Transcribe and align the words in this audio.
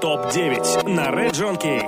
ТОП-9 0.00 0.88
на 0.88 1.08
Red 1.08 1.32
Key. 1.58 1.82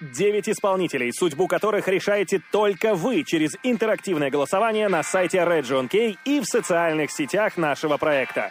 Девять 0.00 0.48
исполнителей, 0.48 1.12
судьбу 1.12 1.46
которых 1.46 1.86
решаете 1.86 2.40
только 2.50 2.94
вы 2.94 3.24
через 3.24 3.58
интерактивное 3.62 4.30
голосование 4.30 4.88
на 4.88 5.02
сайте 5.02 5.38
Red 5.38 5.62
John 5.62 5.90
Key 5.90 6.16
и 6.24 6.40
в 6.40 6.46
социальных 6.46 7.10
сетях 7.10 7.58
нашего 7.58 7.98
проекта. 7.98 8.50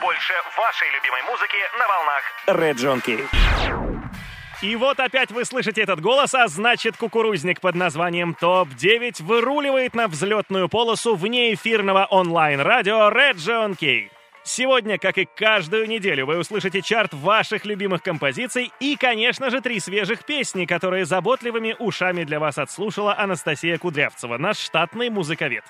Больше 0.00 0.32
вашей 0.56 0.88
любимой 0.96 1.22
музыки 1.22 1.56
на 1.78 1.86
волнах 1.86 2.22
Red 2.48 2.74
John 2.74 3.00
Key. 3.04 3.97
И 4.60 4.74
вот 4.74 4.98
опять 4.98 5.30
вы 5.30 5.44
слышите 5.44 5.82
этот 5.82 6.00
голос, 6.00 6.34
а 6.34 6.48
значит 6.48 6.96
кукурузник 6.96 7.60
под 7.60 7.76
названием 7.76 8.34
ТОП-9 8.34 9.22
выруливает 9.22 9.94
на 9.94 10.08
взлетную 10.08 10.68
полосу 10.68 11.14
вне 11.14 11.54
эфирного 11.54 12.06
онлайн-радио 12.06 13.08
Red 13.08 13.36
John 13.36 13.78
Key. 13.78 14.08
Сегодня, 14.42 14.98
как 14.98 15.16
и 15.16 15.26
каждую 15.26 15.86
неделю, 15.86 16.26
вы 16.26 16.38
услышите 16.38 16.82
чарт 16.82 17.14
ваших 17.14 17.66
любимых 17.66 18.02
композиций 18.02 18.72
и, 18.80 18.96
конечно 18.96 19.50
же, 19.50 19.60
три 19.60 19.78
свежих 19.78 20.24
песни, 20.24 20.64
которые 20.64 21.04
заботливыми 21.04 21.76
ушами 21.78 22.24
для 22.24 22.40
вас 22.40 22.58
отслушала 22.58 23.16
Анастасия 23.16 23.78
Кудрявцева, 23.78 24.38
наш 24.38 24.58
штатный 24.58 25.08
музыковед. 25.08 25.62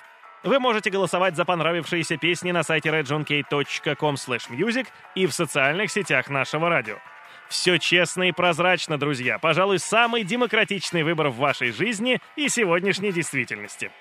Вы 0.43 0.59
можете 0.59 0.89
голосовать 0.89 1.35
за 1.35 1.45
понравившиеся 1.45 2.17
песни 2.17 2.51
на 2.51 2.63
сайте 2.63 2.89
redjonkey.com 2.89 4.15
music 4.15 4.87
и 5.13 5.27
в 5.27 5.33
социальных 5.33 5.91
сетях 5.91 6.29
нашего 6.29 6.69
радио. 6.69 6.95
Все 7.49 7.79
честно 7.79 8.29
и 8.29 8.31
прозрачно, 8.31 8.99
друзья. 8.99 9.39
Пожалуй, 9.39 9.79
самый 9.79 10.23
демократичный 10.23 11.03
выбор 11.03 11.29
в 11.29 11.37
вашей 11.37 11.71
жизни 11.71 12.21
и 12.35 12.47
сегодняшней 12.47 13.11
действительности. 13.11 13.91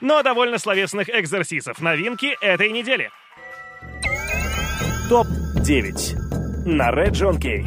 Но 0.00 0.22
довольно 0.22 0.58
словесных 0.58 1.10
экзерсисов. 1.10 1.80
Новинки 1.80 2.36
этой 2.40 2.70
недели. 2.70 3.10
Топ-9 5.08 6.66
на 6.66 6.90
Red 6.90 7.10
John 7.10 7.38
Key. 7.38 7.66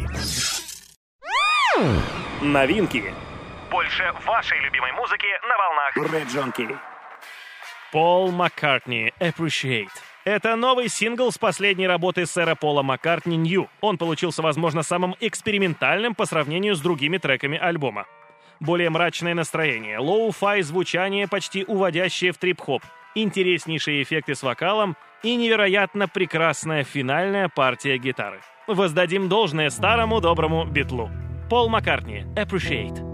Новинки. 2.42 3.14
Больше 3.70 4.12
вашей 4.26 4.60
любимой 4.60 4.92
музыки 4.92 5.26
на 5.48 5.56
волнах 5.56 5.96
Red 5.96 6.26
John 6.26 6.52
Key. 6.54 6.76
Пол 7.92 8.30
Маккартни 8.32 9.12
«Appreciate». 9.20 9.88
Это 10.24 10.54
новый 10.54 10.88
сингл 10.88 11.32
с 11.32 11.38
последней 11.38 11.86
работы 11.86 12.26
сэра 12.26 12.54
Пола 12.54 12.82
Маккартни 12.82 13.36
«Нью». 13.38 13.68
Он 13.80 13.96
получился, 13.96 14.42
возможно, 14.42 14.82
самым 14.82 15.16
экспериментальным 15.20 16.14
по 16.14 16.26
сравнению 16.26 16.74
с 16.74 16.80
другими 16.80 17.16
треками 17.16 17.56
альбома. 17.56 18.06
Более 18.60 18.90
мрачное 18.90 19.32
настроение, 19.34 19.98
лоу-фай 19.98 20.60
звучание, 20.60 21.26
почти 21.26 21.64
уводящее 21.64 22.32
в 22.32 22.36
трип-хоп, 22.36 22.82
интереснейшие 23.14 24.02
эффекты 24.02 24.34
с 24.34 24.42
вокалом 24.42 24.96
и 25.22 25.34
невероятно 25.36 26.06
прекрасная 26.06 26.84
финальная 26.84 27.48
партия 27.48 27.96
гитары. 27.96 28.40
Воздадим 28.66 29.30
должное 29.30 29.70
старому 29.70 30.20
доброму 30.20 30.66
битлу. 30.66 31.08
Пол 31.48 31.70
Маккартни 31.70 32.26
«Appreciate». 32.36 33.09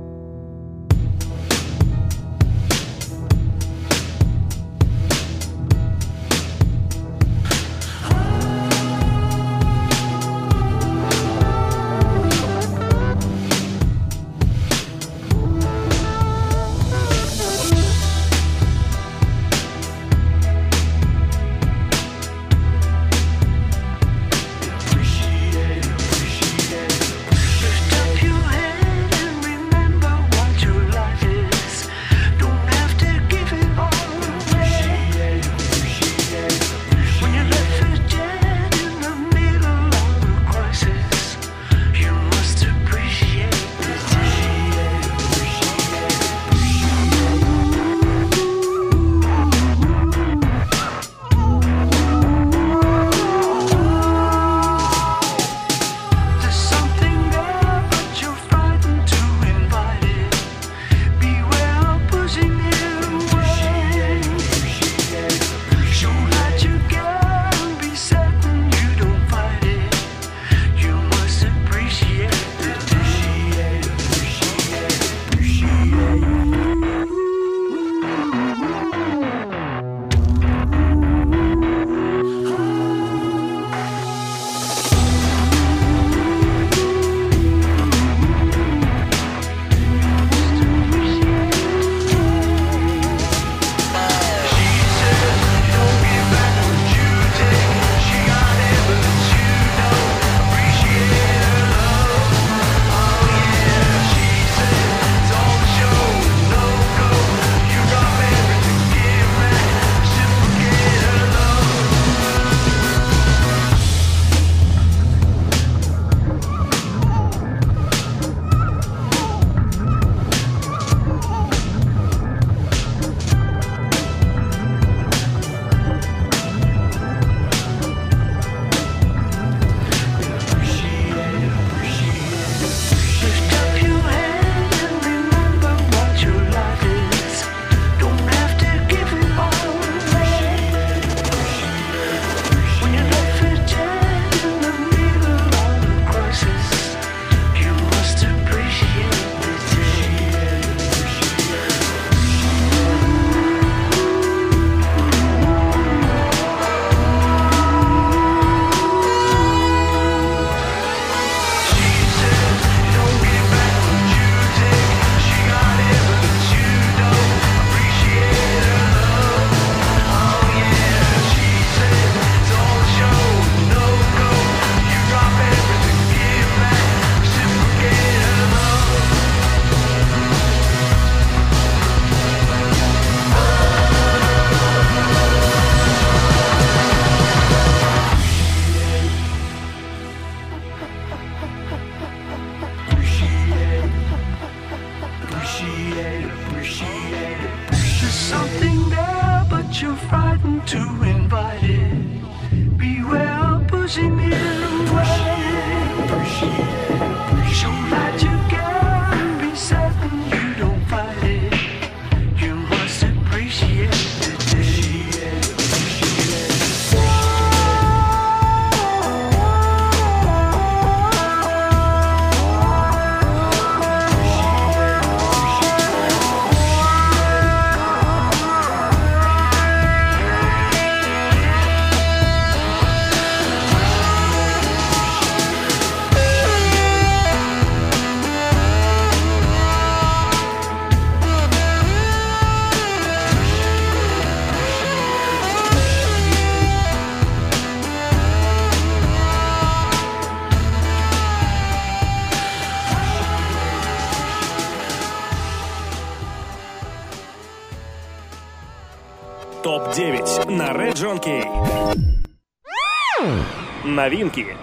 Новинки. 264.06 264.56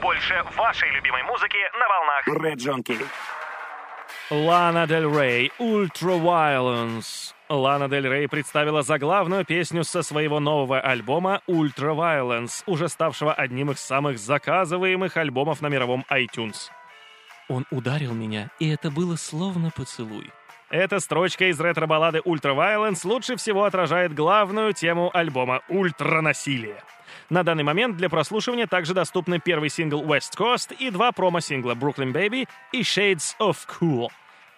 Больше 0.00 0.40
вашей 0.56 0.88
любимой 0.92 1.24
музыки 1.24 1.56
на 1.80 1.88
волнах 1.88 2.28
Red 2.28 2.84
Key. 2.84 3.04
Лана 4.30 4.86
Дель 4.86 5.10
Рей, 5.12 5.50
Ultra 5.58 6.16
Violence. 6.22 7.34
Лана 7.48 7.88
Дель 7.88 8.08
Рей 8.08 8.28
представила 8.28 8.82
заглавную 8.82 9.44
песню 9.44 9.82
со 9.82 10.04
своего 10.04 10.38
нового 10.38 10.80
альбома 10.80 11.40
Ultra 11.48 11.96
Violence, 11.96 12.62
уже 12.66 12.88
ставшего 12.88 13.34
одним 13.34 13.72
из 13.72 13.80
самых 13.80 14.16
заказываемых 14.16 15.16
альбомов 15.16 15.60
на 15.60 15.66
мировом 15.66 16.04
iTunes. 16.08 16.70
Он 17.48 17.66
ударил 17.72 18.14
меня, 18.14 18.50
и 18.60 18.70
это 18.70 18.92
было 18.92 19.16
словно 19.16 19.72
поцелуй. 19.76 20.30
Эта 20.70 21.00
строчка 21.00 21.46
из 21.50 21.60
ретро-баллады 21.60 22.18
Ultra 22.18 22.54
Violence 22.54 23.00
лучше 23.02 23.34
всего 23.34 23.64
отражает 23.64 24.14
главную 24.14 24.72
тему 24.72 25.10
альбома 25.12 25.62
«Ультранасилие». 25.68 26.80
На 27.30 27.42
данный 27.42 27.64
момент 27.64 27.96
для 27.96 28.08
прослушивания 28.08 28.66
также 28.66 28.94
доступны 28.94 29.40
первый 29.40 29.70
сингл 29.70 30.02
West 30.02 30.36
Coast 30.36 30.74
и 30.78 30.90
два 30.90 31.12
промо-сингла 31.12 31.74
Brooklyn 31.74 32.12
Baby 32.12 32.48
и 32.72 32.82
Shades 32.82 33.34
of 33.40 33.56
Cool. 33.80 34.08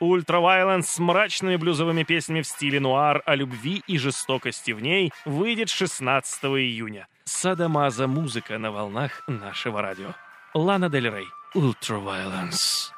Violence 0.00 0.82
с 0.82 0.98
мрачными 0.98 1.56
блюзовыми 1.56 2.02
песнями 2.02 2.42
в 2.42 2.46
стиле 2.46 2.80
нуар 2.80 3.22
о 3.24 3.34
любви 3.34 3.82
и 3.86 3.98
жестокости 3.98 4.72
в 4.72 4.80
ней 4.80 5.12
выйдет 5.24 5.70
16 5.70 6.44
июня. 6.44 7.08
Садамаза 7.24 8.06
музыка 8.06 8.58
на 8.58 8.70
волнах 8.70 9.22
нашего 9.26 9.80
радио. 9.80 10.14
Лана 10.54 10.90
Дель 10.90 11.10
Рей. 11.10 11.26
Ultra 11.54 12.02
Violence. 12.02 12.90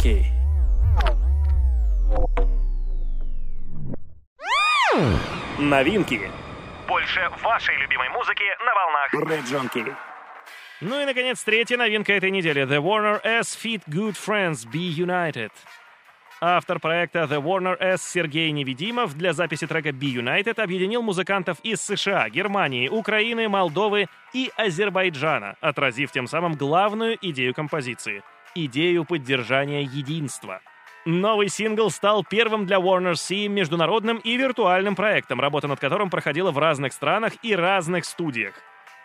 K. 0.00 0.24
Новинки. 5.58 6.20
Больше 6.86 7.28
вашей 7.42 7.76
любимой 7.78 8.08
музыки 8.10 8.44
на 8.64 8.74
волнах 8.74 9.42
Region 9.42 9.68
K. 9.68 9.96
Ну 10.80 11.00
и, 11.00 11.04
наконец, 11.04 11.42
третья 11.42 11.76
новинка 11.76 12.12
этой 12.12 12.30
недели. 12.30 12.62
The 12.62 12.80
Warner 12.80 13.20
S 13.24 13.58
Feat 13.60 13.82
Good 13.88 14.14
Friends 14.14 14.70
Be 14.72 14.88
United. 14.88 15.50
Автор 16.40 16.78
проекта 16.78 17.24
The 17.24 17.42
Warner 17.42 17.76
S 17.80 18.02
Сергей 18.02 18.52
Невидимов 18.52 19.16
для 19.16 19.32
записи 19.32 19.66
трека 19.66 19.88
Be 19.88 20.14
United 20.14 20.62
объединил 20.62 21.02
музыкантов 21.02 21.58
из 21.64 21.82
США, 21.82 22.28
Германии, 22.28 22.88
Украины, 22.88 23.48
Молдовы 23.48 24.06
и 24.32 24.52
Азербайджана, 24.56 25.56
отразив 25.60 26.12
тем 26.12 26.28
самым 26.28 26.54
главную 26.54 27.18
идею 27.20 27.52
композиции— 27.52 28.22
идею 28.54 29.04
поддержания 29.04 29.82
единства. 29.82 30.60
Новый 31.04 31.48
сингл 31.48 31.90
стал 31.90 32.24
первым 32.24 32.66
для 32.66 32.76
Warner 32.76 33.14
C 33.14 33.48
международным 33.48 34.18
и 34.18 34.36
виртуальным 34.36 34.94
проектом, 34.94 35.40
работа 35.40 35.66
над 35.66 35.80
которым 35.80 36.10
проходила 36.10 36.50
в 36.50 36.58
разных 36.58 36.92
странах 36.92 37.32
и 37.42 37.54
разных 37.54 38.04
студиях. 38.04 38.54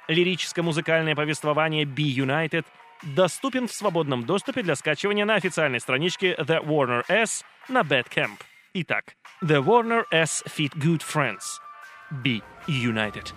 Лирическо-музыкальное 0.07 1.15
повествование 1.15 1.85
Be 1.85 2.13
United 2.13 2.65
доступен 3.03 3.67
в 3.67 3.73
свободном 3.73 4.25
доступе 4.25 4.63
для 4.63 4.75
скачивания 4.75 5.25
на 5.25 5.35
официальной 5.35 5.79
страничке 5.79 6.35
The 6.35 6.63
Warner 6.65 7.05
S 7.07 7.45
на 7.69 7.81
Bandcamp. 7.81 8.39
Итак, 8.73 9.15
The 9.41 9.63
Warner 9.63 10.03
S 10.11 10.43
Fit 10.45 10.73
Good 10.75 11.01
Friends. 11.01 11.59
Be 12.23 12.41
United. 12.67 13.33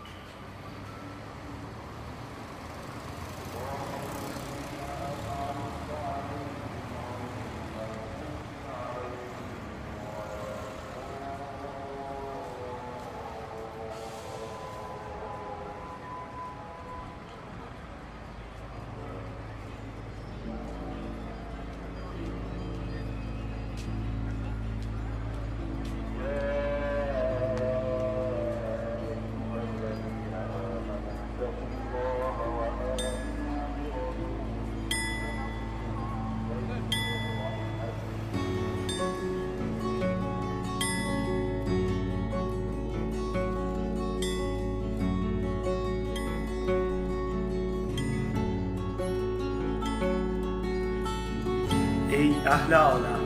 اهل 52.47 52.75
عالم. 52.75 53.21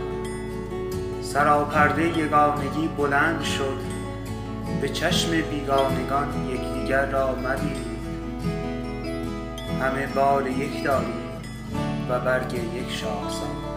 سراپرده 1.22 2.18
یگانگی 2.18 2.88
بلند 2.96 3.42
شد. 3.42 4.00
به 4.80 4.88
چشم 4.88 5.30
بیگانگان 5.30 6.28
یکدیگر 6.48 7.06
را 7.06 7.34
مبینید 7.34 7.90
همه 9.80 10.06
بار 10.06 10.46
یک 10.46 10.84
داریم 10.84 11.40
و 12.10 12.20
برگ 12.20 12.54
یک 12.54 12.90
شاخسار 12.90 13.69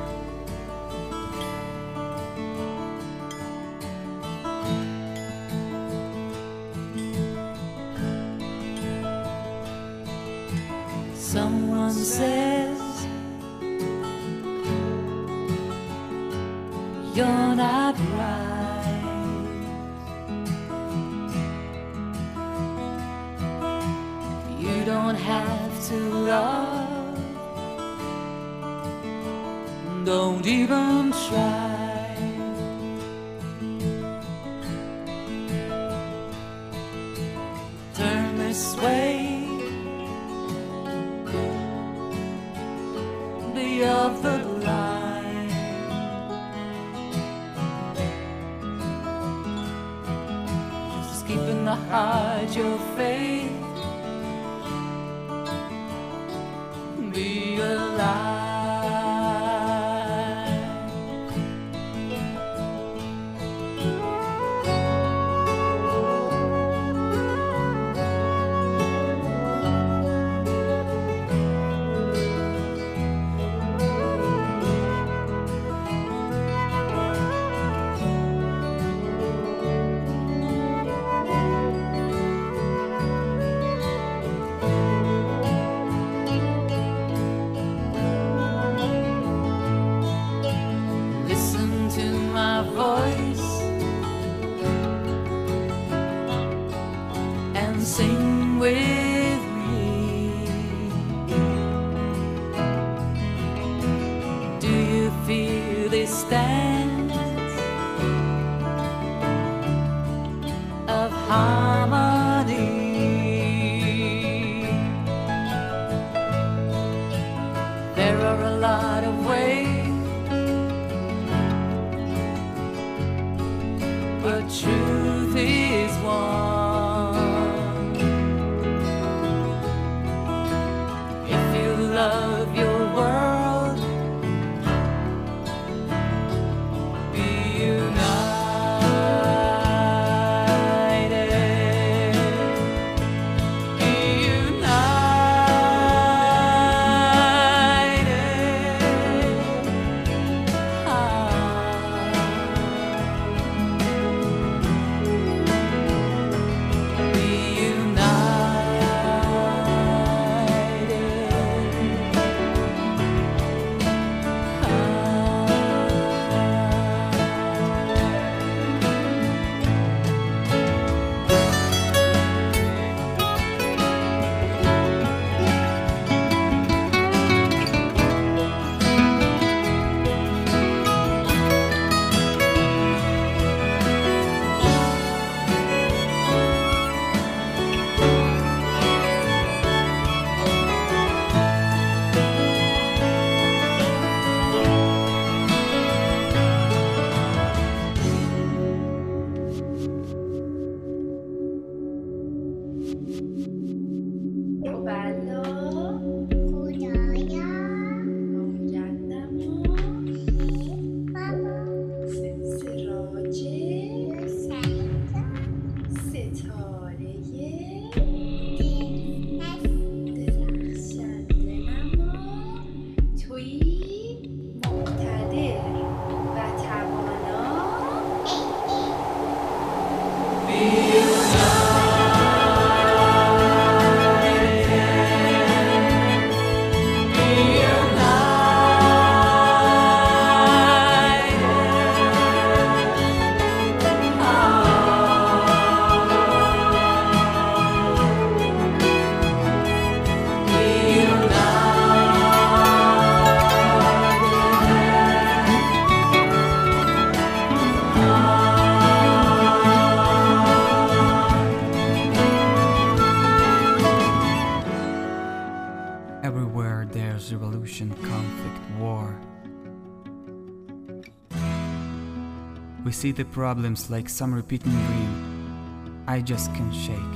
see 273.04 273.12
the 273.12 273.26
problems 273.26 273.90
like 273.90 274.08
some 274.08 274.34
repeating 274.34 274.72
dream. 274.72 276.04
I 276.08 276.22
just 276.22 276.48
can't 276.56 276.74
shake. 276.74 277.14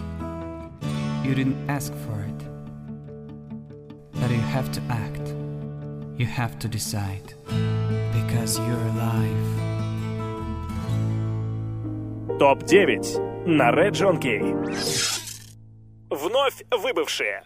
You 1.23 1.33
didn't 1.33 1.69
ask 1.69 1.93
for 2.05 2.19
it. 2.31 2.41
But 4.19 4.29
you 4.29 4.43
have 4.57 4.69
to 4.73 4.81
act. 4.89 5.25
You 6.17 6.25
have 6.25 6.59
to 6.59 6.67
decide. 6.67 7.27
Because 8.17 8.59
you're 8.59 8.85
alive. 8.93 9.47
Топ-9 12.37 13.45
на 13.45 13.71
Red 13.71 13.93
Jonkey. 13.93 14.41
Вновь 16.09 16.63
выбывшие. 16.69 17.43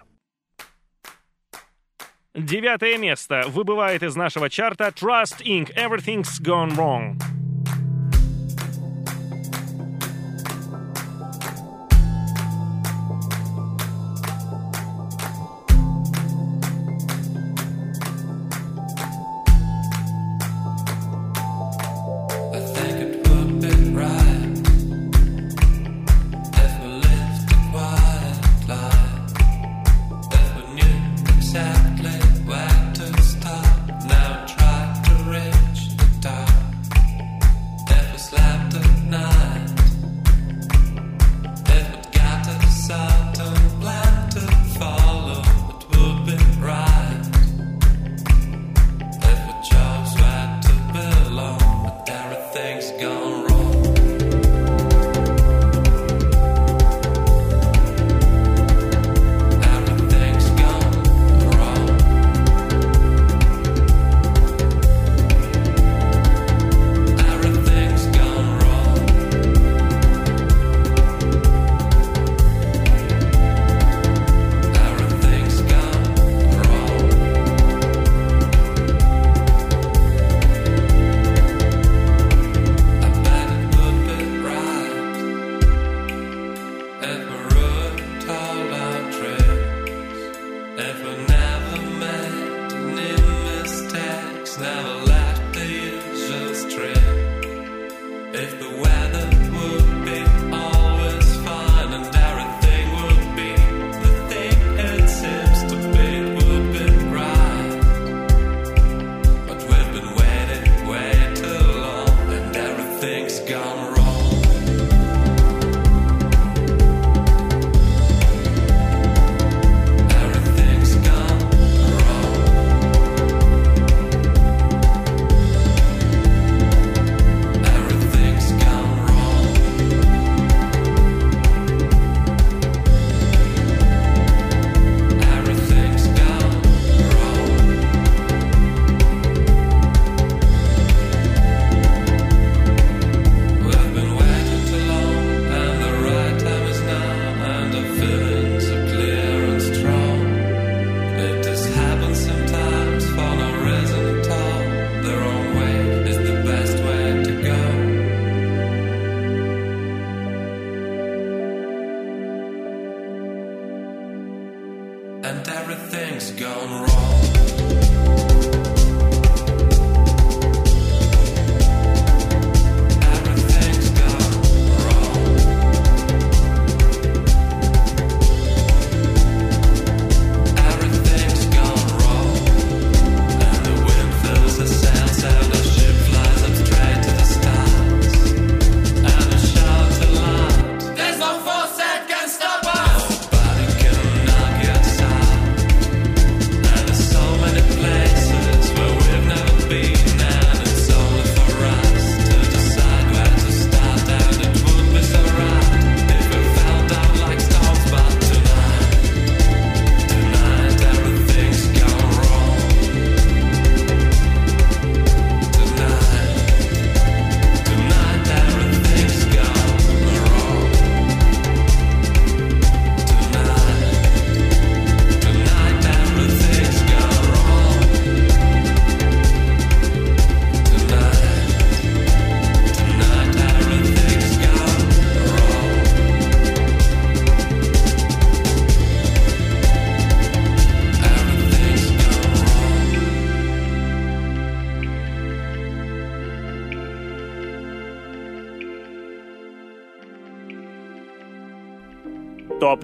Девятое 2.34 2.98
место 2.98 3.44
выбывает 3.50 4.02
из 4.02 4.16
нашего 4.16 4.50
чарта 4.50 4.88
Trust 4.88 5.46
Inc. 5.46 5.72
Everything's 5.76 6.42
Gone 6.42 6.76
Wrong. 6.76 7.41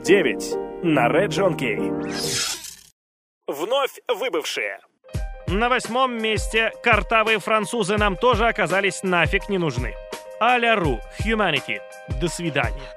9 0.07 0.83
на 0.83 1.09
Реджион 1.09 1.57
Кей. 1.57 1.79
Вновь 3.45 3.99
выбывшие. 4.07 4.79
На 5.47 5.67
восьмом 5.67 6.17
месте 6.17 6.71
картавые 6.81 7.39
французы 7.39 7.97
нам 7.97 8.15
тоже 8.15 8.47
оказались 8.47 9.03
нафиг 9.03 9.49
не 9.49 9.57
нужны. 9.57 9.95
Аля 10.39 10.77
Ру, 10.77 11.01
Humanity. 11.19 11.79
До 12.21 12.29
свидания. 12.29 12.95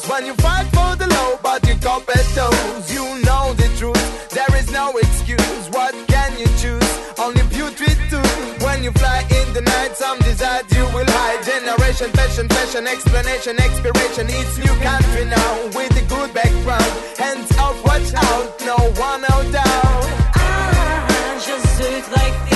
When 0.00 0.24
you 0.24 0.32
fight 0.34 0.64
for 0.72 0.96
the 0.96 1.06
low, 1.06 1.38
but 1.42 1.60
you 1.68 1.74
compare 1.74 2.24
those. 2.34 2.92
You 2.92 3.04
know 3.26 3.52
the 3.52 3.68
truth, 3.76 4.28
there 4.30 4.48
is 4.56 4.70
no 4.72 4.96
excuse. 4.96 5.68
What 5.70 5.92
can 6.08 6.32
you 6.38 6.46
choose? 6.56 6.92
Only 7.18 7.42
putrid 7.52 7.98
too. 8.08 8.24
When 8.64 8.82
you 8.82 8.90
fly 8.92 9.20
in 9.28 9.52
the 9.52 9.60
night, 9.60 9.94
some 9.96 10.18
desire 10.20 10.62
you 10.72 10.84
will 10.96 11.04
hide. 11.06 11.44
Generation, 11.44 12.10
fashion, 12.12 12.48
fashion, 12.48 12.86
explanation, 12.86 13.60
expiration. 13.60 14.26
It's 14.30 14.56
new 14.56 14.74
country 14.80 15.26
now 15.26 15.52
with 15.76 15.92
a 16.00 16.04
good 16.08 16.32
background. 16.32 16.92
Hands 17.18 17.50
up, 17.58 17.76
watch 17.84 18.14
out, 18.14 18.60
no 18.64 18.76
one 18.96 19.24
out 19.28 19.52
down. 19.52 20.00
Ah, 20.40 21.44
just 21.44 21.78
do 21.78 21.84
it 21.84 22.08
like 22.16 22.51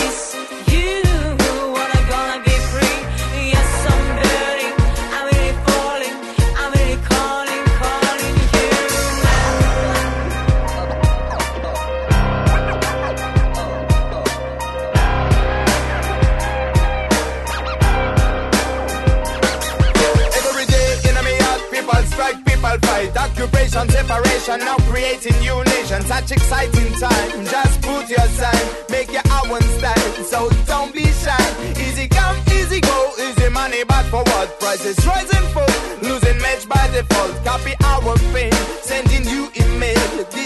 Occupation, 23.77 24.07
separation, 24.09 24.59
now 24.61 24.77
creating 24.89 25.39
new 25.41 25.63
nations. 25.65 26.07
Such 26.07 26.33
exciting 26.33 26.93
time. 26.95 27.45
Just 27.45 27.83
put 27.83 28.09
your 28.09 28.27
sign, 28.41 28.67
make 28.89 29.13
your 29.13 29.23
own 29.31 29.61
style. 29.77 30.13
So 30.25 30.49
don't 30.65 30.95
be 30.95 31.05
shy. 31.05 31.37
Easy 31.79 32.09
come, 32.09 32.37
easy 32.53 32.81
go, 32.81 33.13
easy 33.21 33.51
money, 33.51 33.85
but 33.85 34.05
for 34.07 34.23
what? 34.23 34.59
Prices 34.61 34.97
rising 35.07 35.47
full, 35.53 36.09
losing 36.09 36.39
match 36.41 36.67
by 36.67 36.89
default. 36.89 37.45
Copy 37.45 37.75
our 37.85 38.17
fame, 38.33 38.53
sending 38.81 39.29
you 39.29 39.51
email. 39.61 40.25
This 40.31 40.46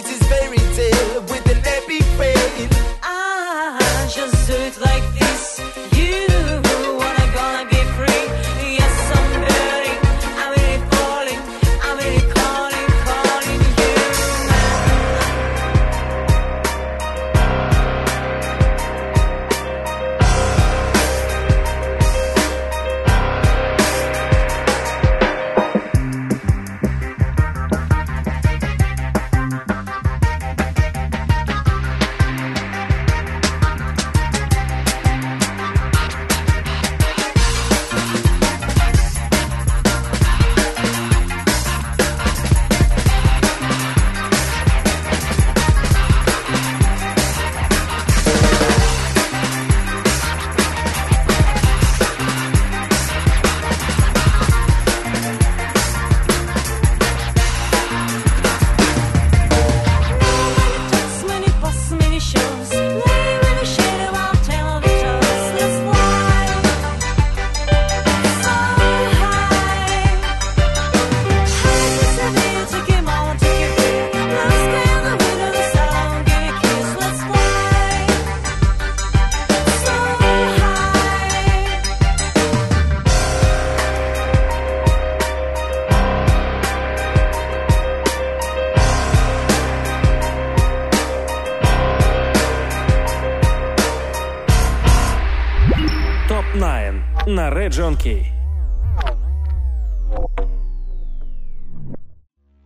Region 97.71 97.97
K. 97.97 98.27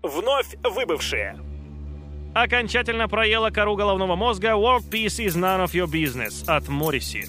Вновь 0.02 0.56
выбывшие. 0.62 1.38
Окончательно 2.34 3.06
проела 3.06 3.50
кору 3.50 3.76
головного 3.76 4.16
мозга 4.16 4.52
World 4.52 4.88
Peace 4.90 5.22
is 5.22 5.36
None 5.36 5.62
of 5.62 5.72
Your 5.72 5.86
Business 5.86 6.42
от 6.46 6.68
Морриси. 6.68 7.28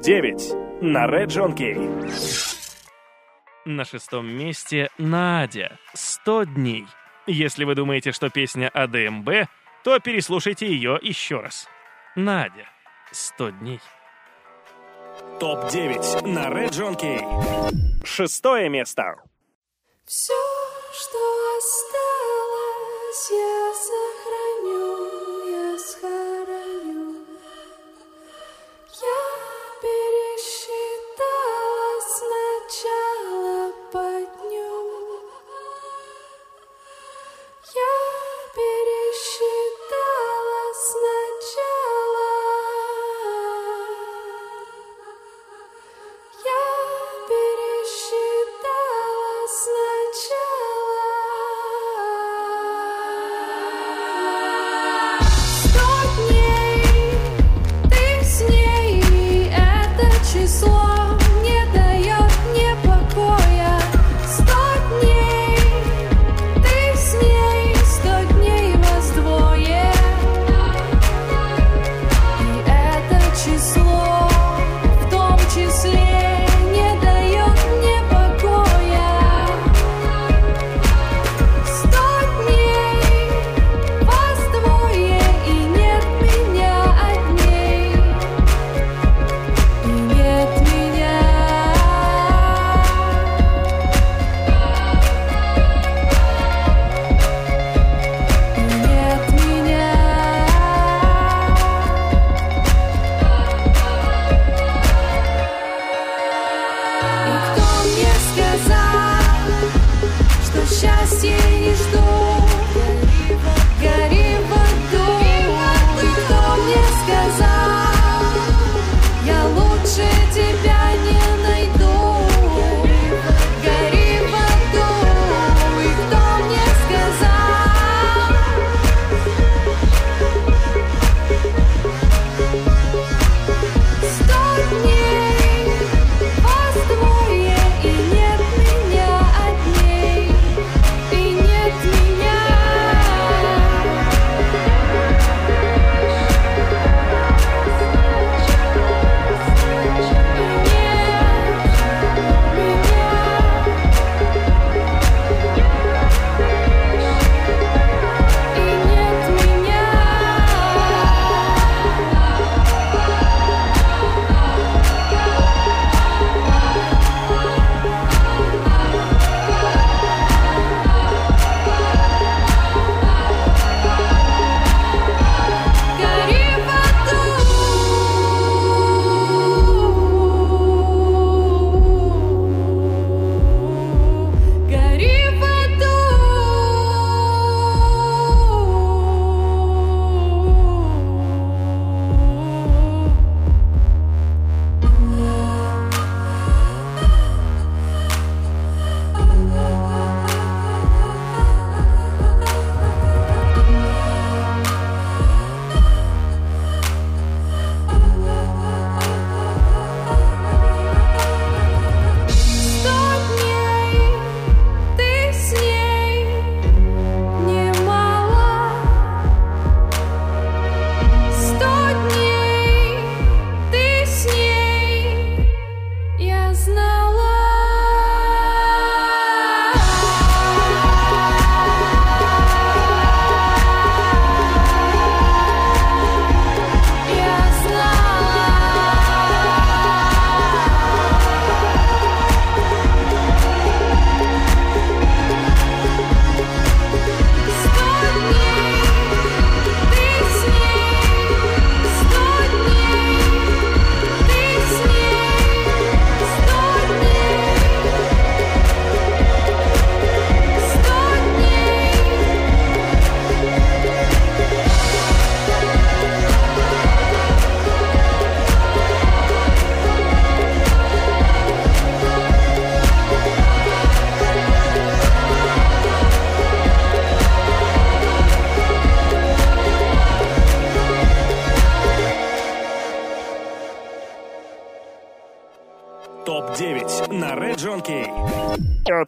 ТОП-9 0.00 0.80
на 0.80 1.06
Red 1.06 1.26
John 1.26 1.54
Key. 1.54 1.76
На 3.66 3.84
шестом 3.84 4.26
месте 4.26 4.88
Надя. 4.96 5.78
Сто 5.92 6.44
дней. 6.44 6.86
Если 7.26 7.64
вы 7.64 7.74
думаете, 7.74 8.12
что 8.12 8.30
песня 8.30 8.70
о 8.70 8.86
ДМБ, 8.86 9.28
то 9.84 9.98
переслушайте 9.98 10.66
ее 10.66 10.98
еще 11.02 11.40
раз. 11.40 11.68
Надя. 12.16 12.66
Сто 13.12 13.50
дней. 13.50 13.80
ТОП-9 15.38 16.26
на 16.26 16.46
Red 16.48 16.70
John 16.70 16.98
Key. 16.98 18.04
Шестое 18.04 18.70
место. 18.70 19.16
Все 20.06 20.32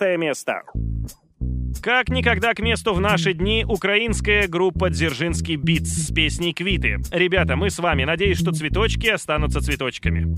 четвертое 0.02 0.16
место. 0.16 0.62
Как 1.80 2.08
никогда 2.08 2.54
к 2.54 2.60
месту 2.60 2.94
в 2.94 3.00
наши 3.00 3.32
дни 3.32 3.64
украинская 3.68 4.48
группа 4.48 4.90
«Дзержинский 4.90 5.56
битс» 5.56 6.06
с 6.06 6.12
песней 6.12 6.52
«Квиты». 6.52 6.98
Ребята, 7.10 7.56
мы 7.56 7.70
с 7.70 7.78
вами. 7.78 8.04
Надеюсь, 8.04 8.38
что 8.38 8.52
цветочки 8.52 9.06
останутся 9.08 9.60
цветочками. 9.60 10.36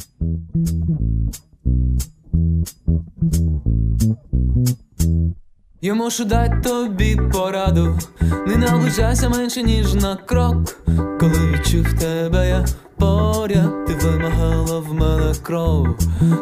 Я 5.81 5.95
можу 5.95 6.25
дать 6.25 6.63
тобі 6.63 7.17
пораду, 7.33 7.99
не 8.47 8.57
наближайся 8.57 9.29
менше, 9.29 9.63
ніж 9.63 9.95
на 9.95 10.17
крок. 10.17 10.77
Коли 11.21 11.53
відчув 11.53 12.01
тебе, 12.01 12.49
я 12.49 12.65
поряд, 12.99 13.87
ти 13.87 13.95
вимагала 13.95 14.79
в 14.79 14.95
мене 14.95 15.35
кров. 15.43 15.99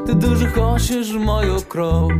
Ти 0.06 0.12
дуже 0.12 0.46
хочеш 0.46 1.14
мою 1.14 1.56
кров. 1.68 2.12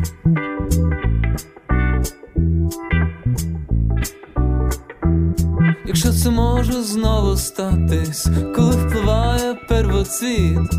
Якщо 5.87 6.13
це 6.13 6.31
може 6.31 6.83
знову 6.83 7.37
статись, 7.37 8.27
коли 8.57 8.71
впливає 8.71 9.55
первоцвіт, 9.69 10.71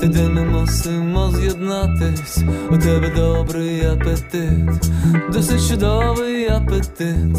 тоді 0.00 0.22
ми 0.22 0.44
мусимо 0.44 1.32
з'єднатись. 1.32 2.38
У 2.70 2.78
тебе 2.78 3.12
добрий 3.16 3.86
апетит, 3.86 4.90
досить 5.32 5.68
чудовий 5.68 6.48
апетит. 6.48 7.36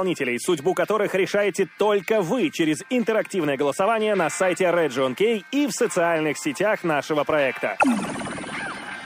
Исполнителей, 0.00 0.38
судьбу 0.38 0.74
которых 0.74 1.14
решаете 1.14 1.68
только 1.78 2.22
вы 2.22 2.50
через 2.50 2.78
интерактивное 2.90 3.56
голосование 3.56 4.14
на 4.14 4.30
сайте 4.30 4.64
Region 4.64 5.14
K 5.14 5.44
и 5.52 5.66
в 5.66 5.72
социальных 5.72 6.38
сетях 6.38 6.84
нашего 6.84 7.24
проекта. 7.24 7.76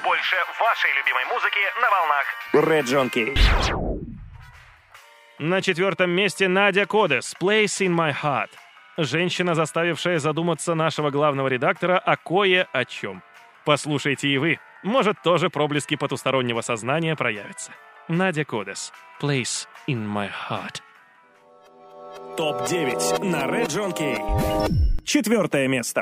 Больше 0.05 0.37
вашей 0.61 0.91
любимой 0.97 1.25
музыки 1.33 1.59
на 1.83 1.91
волнах 1.91 2.27
Region 2.53 3.11
K. 3.11 3.35
На 5.39 5.63
четвертом 5.63 6.11
месте 6.11 6.47
Надя 6.49 6.87
Кодес 6.87 7.35
«Place 7.41 7.81
in 7.81 7.95
my 7.95 8.15
heart». 8.23 8.51
Женщина, 8.97 9.57
заставившая 9.57 10.21
задуматься 10.21 10.75
нашего 10.75 11.11
главного 11.11 11.49
редактора 11.49 11.99
о 11.99 12.17
кое 12.17 12.69
о 12.73 12.85
чем. 12.85 13.23
Послушайте 13.65 14.29
и 14.29 14.39
вы. 14.39 14.61
Может, 14.85 15.17
тоже 15.23 15.51
проблески 15.51 15.97
потустороннего 15.97 16.61
сознания 16.61 17.17
проявятся. 17.17 17.73
Надя 18.08 18.46
Кодес 18.46 18.92
«Place 19.22 19.68
in 19.88 20.06
my 20.08 20.28
heart». 20.28 20.82
Топ-9 22.38 23.24
на 23.24 23.48
Region 23.48 23.92
K. 23.92 24.18
Четвертое 25.04 25.68
место. 25.68 26.02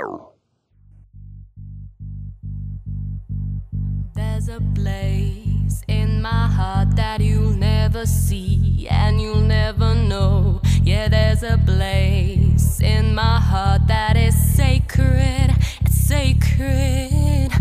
There's 4.13 4.49
a 4.49 4.61
place 4.75 5.82
in 5.88 6.21
my 6.21 6.47
heart 6.47 6.95
that 6.95 7.21
you'll 7.21 7.57
never 7.57 8.05
see 8.05 8.88
and 8.89 9.19
you'll 9.19 9.47
never 9.47 9.93
know. 9.95 10.61
Yeah, 10.84 11.07
there's 11.09 11.43
a 11.43 11.57
place 11.57 12.82
in 12.82 13.13
my 13.13 13.39
heart 13.39 13.88
that 13.88 14.15
is 14.15 14.36
sacred. 14.55 15.55
It's 15.82 15.97
sacred. 16.07 17.51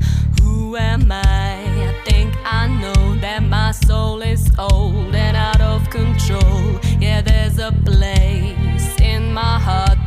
Who 0.43 0.77
am 0.77 1.11
I? 1.11 1.70
My 3.52 3.72
soul 3.72 4.22
is 4.22 4.50
old 4.58 5.14
and 5.14 5.36
out 5.36 5.60
of 5.60 5.90
control. 5.90 6.80
Yeah, 7.02 7.20
there's 7.20 7.60
a 7.60 7.74
place 7.84 8.98
in 9.02 9.34
my 9.34 9.60
heart 9.60 10.01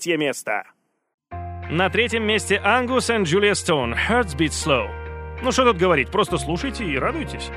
третье 0.00 0.16
место. 0.16 0.62
На 1.70 1.90
третьем 1.90 2.22
месте 2.22 2.58
Ангус 2.64 3.10
и 3.10 3.24
Джулия 3.24 3.52
Стоун 3.52 3.92
«Hearts 3.92 4.34
Beat 4.34 4.48
Slow». 4.48 4.88
Ну 5.42 5.52
что 5.52 5.64
тут 5.64 5.76
говорить, 5.76 6.10
просто 6.10 6.38
слушайте 6.38 6.86
и 6.86 6.96
радуйтесь. 6.96 7.50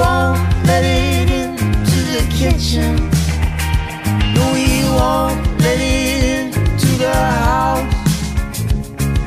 won't 0.00 0.40
let 0.64 0.82
it 0.82 1.28
into 1.42 1.98
the 2.16 2.24
kitchen. 2.40 2.92
No, 4.34 4.44
we 4.56 4.68
won't 4.96 5.40
let 5.64 5.78
it 5.78 6.22
into 6.40 6.90
the 7.04 7.14
house. 7.14 7.92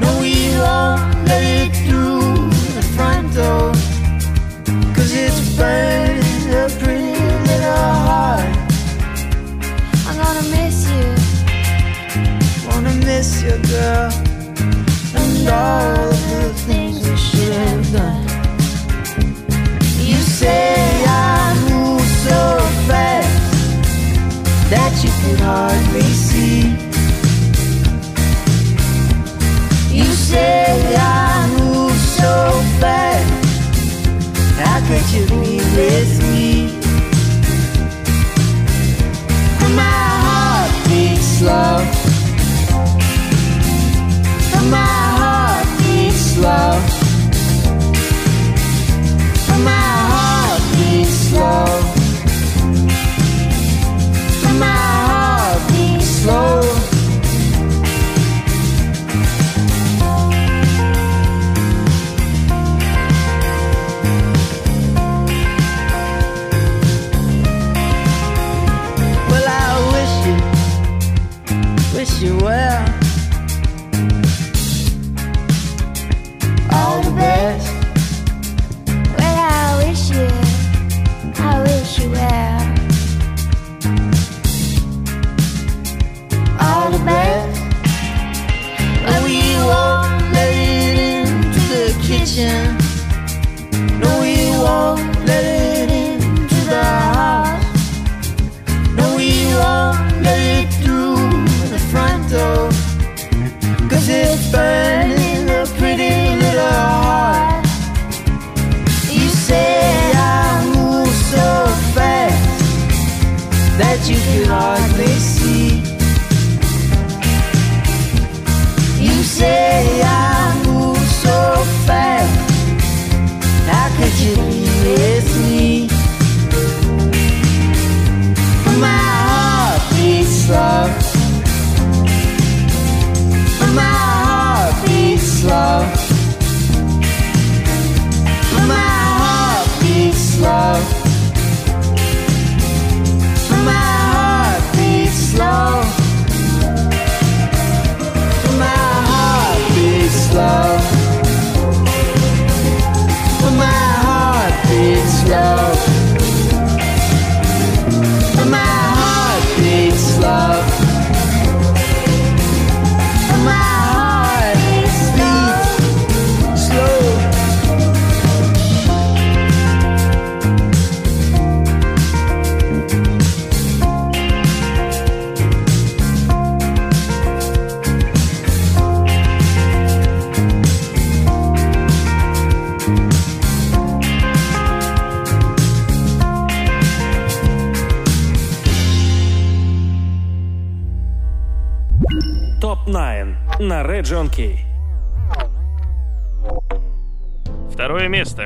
No, 0.01 0.09
we 0.23 0.35
won't 0.65 1.05
let 1.29 1.43
it 1.59 1.71
through 1.85 2.49
the 2.77 2.85
front 2.95 3.25
door. 3.39 3.71
Cause 4.95 5.11
it's 5.23 5.41
burning 5.57 6.43
her 6.53 6.69
pretty 6.81 7.15
little 7.49 7.89
heart. 8.07 8.53
I'm 10.07 10.17
gonna 10.23 10.45
miss 10.57 10.77
you. 10.93 11.07
Wanna 12.67 12.95
miss 13.09 13.29
you, 13.45 13.55
girl. 13.73 14.11
And 15.19 15.47
all 15.49 16.09
of 16.09 16.21
the 16.31 16.52
can 25.23 25.37
hardly 25.37 26.01
see. 26.01 26.61
You 29.95 30.05
say. 30.05 30.82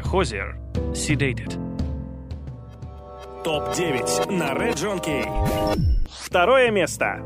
Хозер. 0.07 0.57
Sedated. 0.93 1.59
Топ-9 3.43 4.31
на 4.31 4.53
Red 4.53 4.75
John 4.75 5.03
Key. 5.03 5.27
Второе 6.09 6.71
место. 6.71 7.21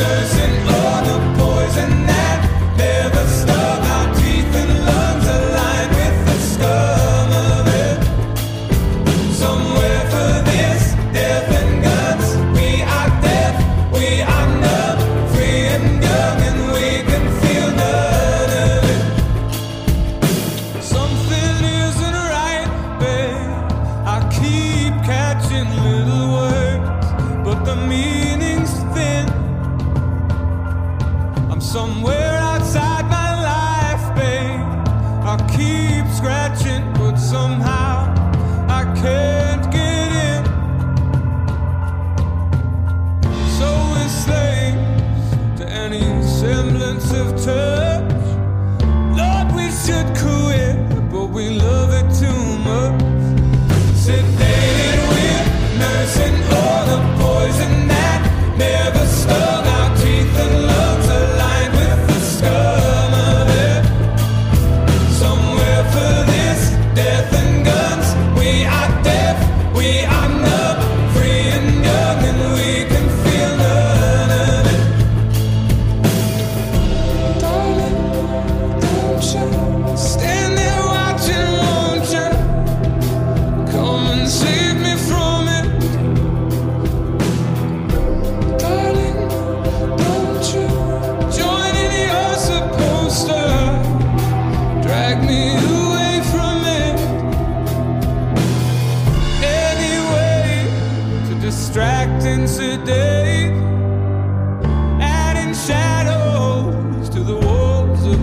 Goodness 0.00 0.39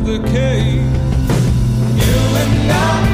the 0.08 0.20
cave. 0.20 0.86
You 1.98 2.16
and 2.42 2.72
I. 2.72 3.07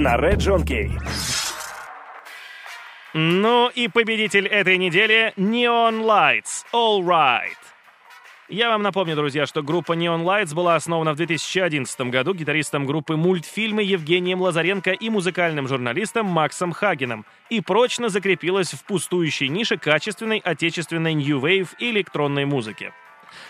на 0.00 0.16
Red 0.16 0.38
Jonkey. 0.38 0.90
Ну 3.12 3.68
и 3.68 3.88
победитель 3.88 4.46
этой 4.46 4.78
недели— 4.78 5.34
Neon 5.36 6.02
Lights. 6.02 6.64
All 6.72 7.04
right. 7.04 7.58
Я 8.48 8.70
вам 8.70 8.82
напомню, 8.82 9.14
друзья, 9.14 9.44
что 9.44 9.62
группа 9.62 9.92
Neon 9.92 10.24
Lights 10.24 10.54
была 10.54 10.76
основана 10.76 11.12
в 11.12 11.16
2011 11.16 12.00
году 12.10 12.32
гитаристом 12.32 12.86
группы 12.86 13.16
«Мультфильмы» 13.16 13.82
Евгением 13.82 14.40
Лазаренко 14.40 14.92
и 14.92 15.10
музыкальным 15.10 15.68
журналистом 15.68 16.24
Максом 16.26 16.72
Хагеном 16.72 17.26
и 17.50 17.60
прочно 17.60 18.08
закрепилась 18.08 18.72
в 18.72 18.82
пустующей 18.84 19.48
нише 19.48 19.76
качественной 19.76 20.38
отечественной 20.38 21.12
New 21.12 21.40
Wave 21.40 21.68
и 21.78 21.90
электронной 21.90 22.46
музыки. 22.46 22.92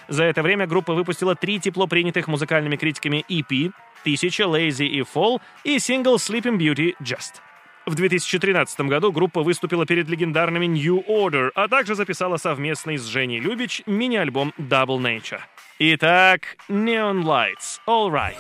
За 0.09 0.24
это 0.24 0.42
время 0.42 0.66
группа 0.66 0.94
выпустила 0.94 1.34
три 1.36 1.61
тепло 1.61 1.86
принятых 1.86 2.26
музыкальными 2.26 2.76
критиками 2.76 3.24
EP, 3.28 3.72
1000 4.05 4.44
Lazy 4.44 4.86
и 4.86 5.01
Fall 5.01 5.40
и 5.64 5.78
сингл 5.78 6.16
Sleeping 6.16 6.59
Beauty 6.59 6.94
Just. 7.03 7.40
В 7.86 7.94
2013 7.94 8.80
году 8.82 9.11
группа 9.11 9.42
выступила 9.42 9.86
перед 9.86 10.09
легендарными 10.09 10.66
New 10.66 11.03
Order, 11.09 11.51
а 11.55 11.66
также 11.66 11.94
записала 11.94 12.36
совместный 12.36 12.98
с 12.98 13.05
Женей 13.07 13.40
Любич 13.40 13.82
мини-альбом 13.86 14.53
Double 14.59 14.98
Nature. 14.98 15.40
Итак, 15.78 16.57
Neon 16.68 17.22
Lights, 17.22 17.80
All 17.88 18.11
Right. 18.11 18.36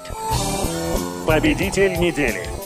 Победитель 1.26 1.98
недели. 1.98 2.59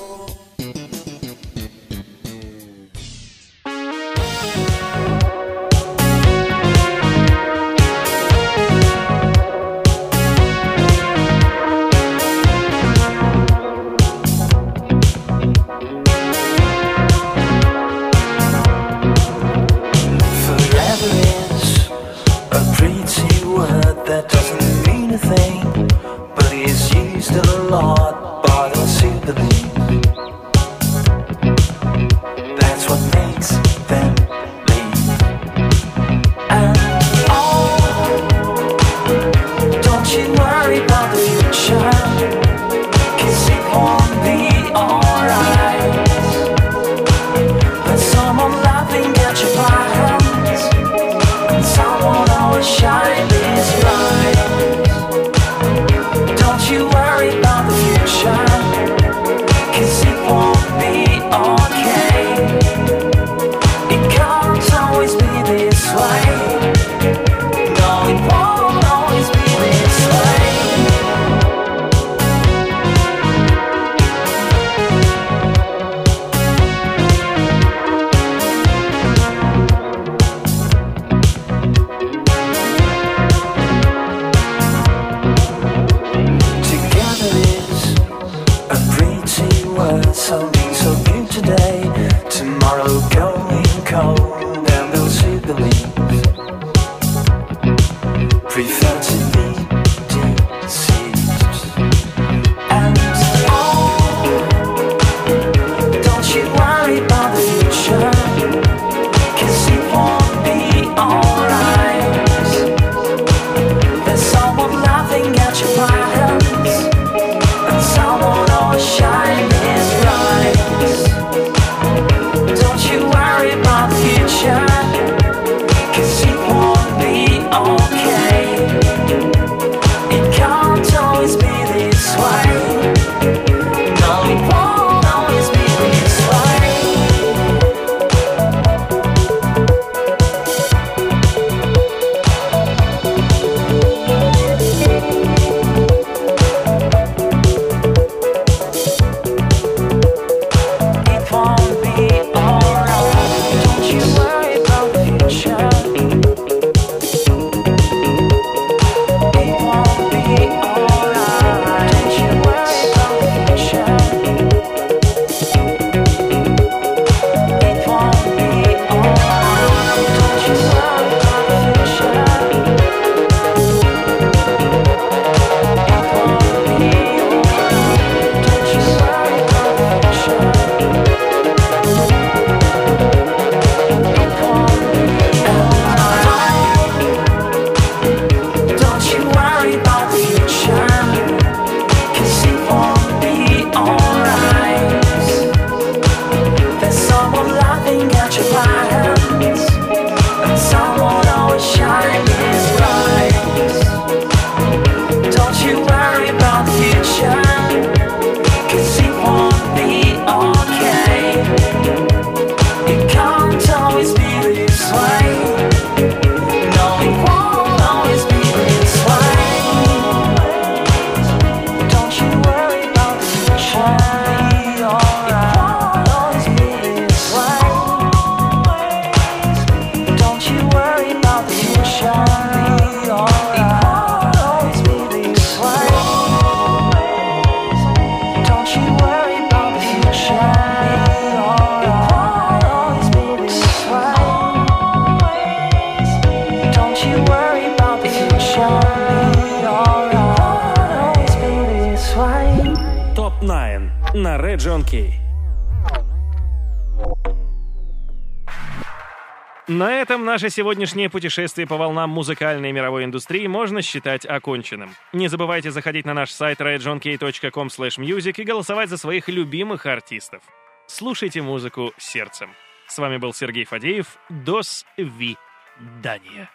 этом 260.05 260.27
наше 260.27 260.51
сегодняшнее 260.51 261.09
путешествие 261.09 261.67
по 261.67 261.79
волнам 261.79 262.11
музыкальной 262.11 262.69
и 262.69 262.73
мировой 262.73 263.05
индустрии 263.05 263.47
можно 263.47 263.81
считать 263.81 264.27
оконченным. 264.27 264.91
Не 265.15 265.29
забывайте 265.29 265.71
заходить 265.71 266.05
на 266.05 266.13
наш 266.13 266.31
сайт 266.31 266.61
radiojonkey.com 266.61 267.69
music 267.69 268.35
и 268.37 268.45
голосовать 268.45 268.91
за 268.91 268.99
своих 268.99 269.31
любимых 269.31 269.87
артистов. 269.87 270.43
Слушайте 270.87 271.41
музыку 271.41 271.95
сердцем. 271.97 272.51
С 272.87 272.99
вами 272.99 273.17
был 273.17 273.33
Сергей 273.33 273.65
Фадеев. 273.65 274.19
До 274.29 274.61
свидания. 274.63 276.51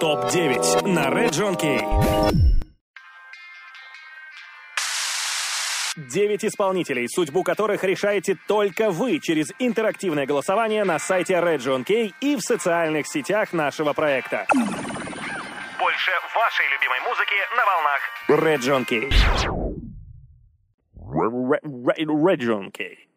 Топ-9 0.00 0.88
на 0.88 1.08
Red 1.08 1.32
Jonkey. 1.32 2.67
9 6.06 6.44
исполнителей, 6.44 7.08
судьбу 7.08 7.42
которых 7.42 7.82
решаете 7.84 8.36
только 8.46 8.90
вы 8.90 9.18
через 9.18 9.52
интерактивное 9.58 10.26
голосование 10.26 10.84
на 10.84 10.98
сайте 10.98 11.34
Region 11.34 11.84
K 11.84 12.12
и 12.20 12.36
в 12.36 12.40
социальных 12.40 13.06
сетях 13.06 13.52
нашего 13.52 13.92
проекта. 13.92 14.46
Больше 15.78 16.10
вашей 16.34 16.66
любимой 16.72 17.00
музыки 17.00 17.34
на 17.56 17.64
волнах 17.66 18.00
Region 18.28 18.84
K. 18.84 19.08
Region 22.04 22.70
K. 22.70 23.07